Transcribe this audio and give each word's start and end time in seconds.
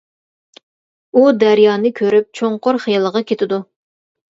ئۇ 1.21 1.27
دەريانى 1.43 1.95
كۆرۈپ 2.03 2.29
چوڭقۇر 2.41 2.85
خىيالغا 2.89 3.27
كېتىدۇ. 3.33 3.67